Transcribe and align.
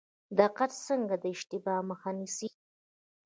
دقت 0.39 0.71
څنګه 0.87 1.15
د 1.19 1.23
اشتباه 1.35 1.81
مخه 1.89 2.09
نیسي؟ 2.19 2.49